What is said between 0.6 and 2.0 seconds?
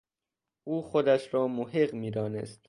او خودش را محق